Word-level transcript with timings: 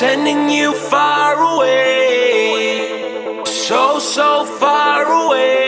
sending 0.00 0.48
you 0.48 0.72
far 0.72 1.34
away, 1.54 3.42
so, 3.44 3.98
so 3.98 4.46
far 4.46 5.04
away. 5.04 5.60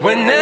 Whenever 0.00 0.39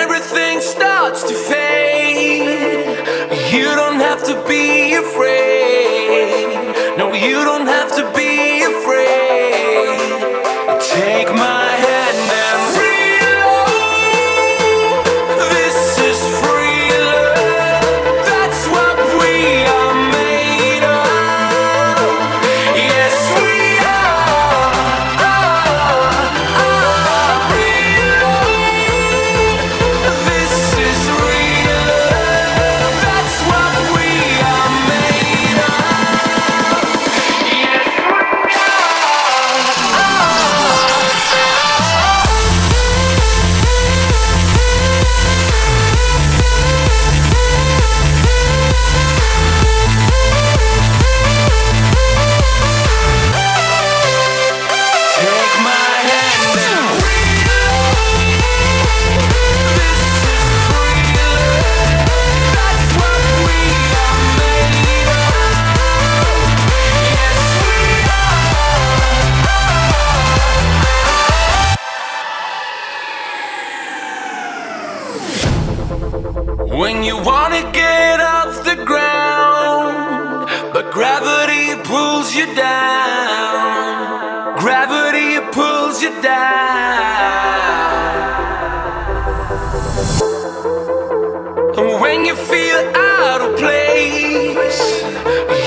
you 92.28 92.36
feel 92.36 92.76
out 92.94 93.40
of 93.40 93.56
place, 93.56 95.02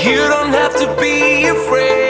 you 0.06 0.18
don't 0.28 0.52
have 0.52 0.76
to 0.76 0.86
be 1.00 1.48
afraid. 1.48 2.01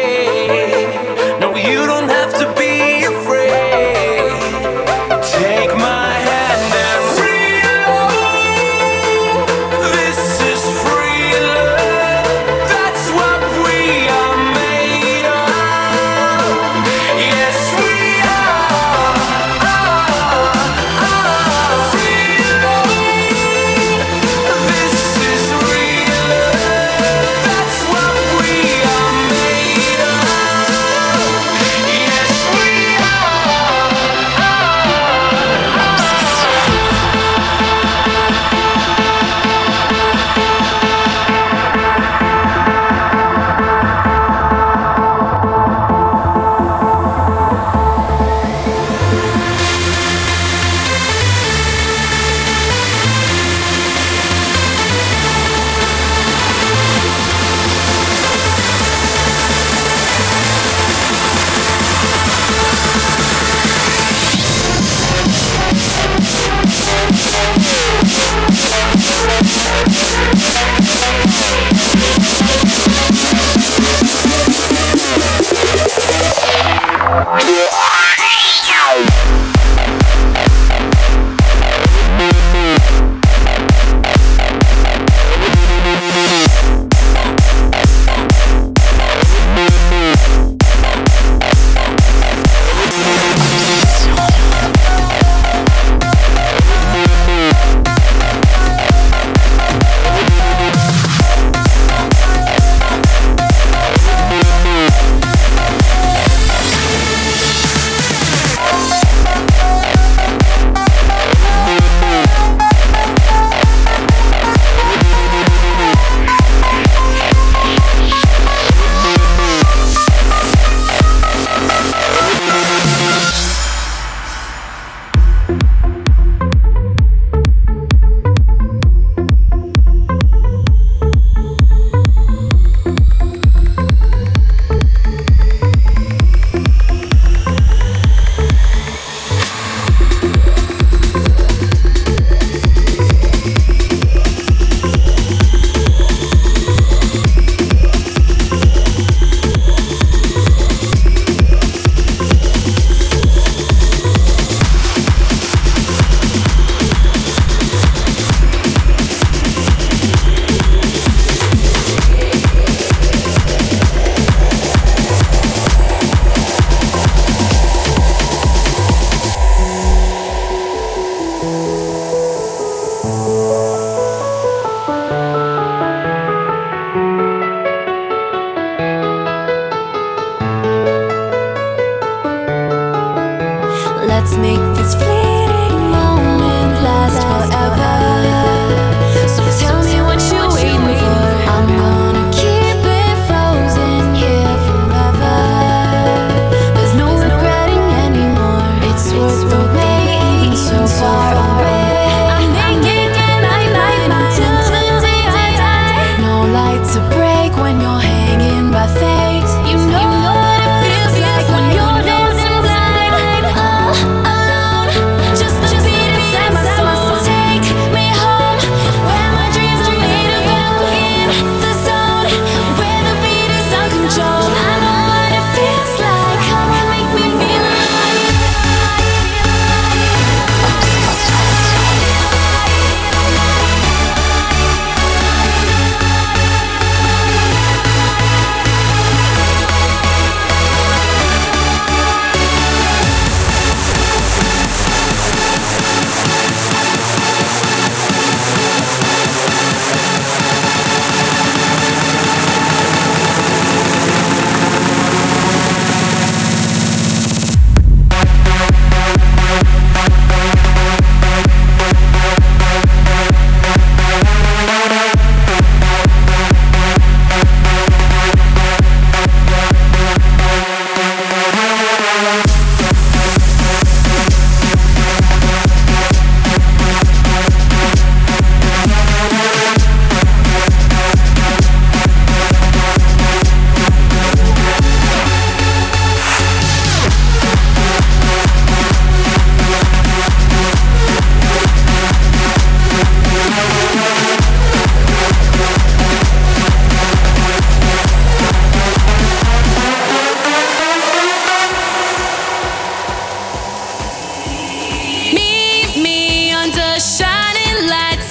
Let's 184.32 184.40
make 184.40 184.76
this 184.76 184.94
flame. 184.94 185.21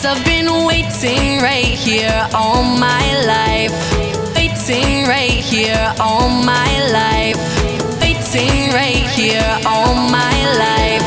I've 0.04 0.26
been 0.26 0.66
waiting 0.66 1.42
right 1.44 1.64
here 1.64 2.28
all 2.34 2.64
my 2.64 3.06
life. 3.26 3.78
Waiting 4.36 5.08
right 5.08 5.30
here 5.30 5.94
all 6.00 6.28
my 6.28 6.72
life. 6.92 7.38
Waiting 8.02 8.74
right 8.74 9.06
here 9.16 9.46
all 9.64 9.94
my 10.10 10.38
life. 10.58 11.01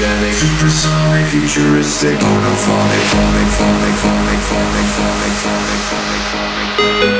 Hypergenic, 0.00 0.32
supersonic, 0.32 1.26
futuristic, 1.26 2.16
oh, 2.22 2.24
monophonic, 2.24 3.04
phonic, 3.12 3.48
phonic, 3.52 3.94
phonic, 4.00 4.40
phonic, 4.40 4.86
phonic, 4.96 5.34
phonic, 5.44 5.82
phonic, 5.90 6.22
phonic. 6.32 7.10
Yes, 7.10 7.19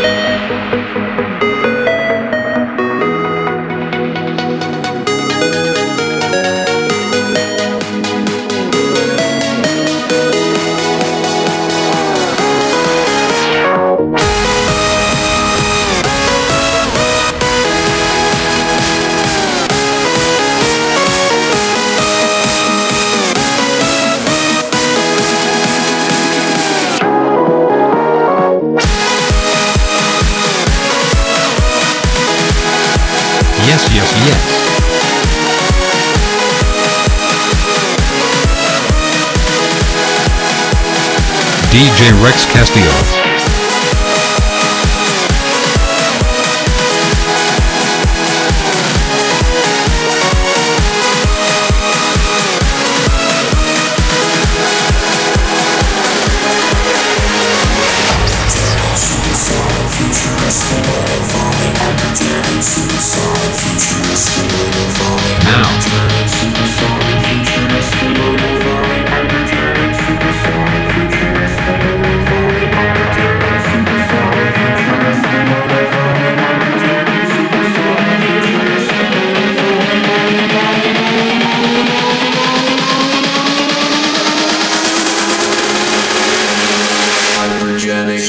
DJ 41.81 42.13
Rex 42.23 42.45
Castillo. 42.53 43.20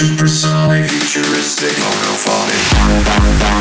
Supersonic, 0.02 0.90
futuristic, 0.90 1.76
oh, 1.78 1.92
monophonic. 1.94 3.61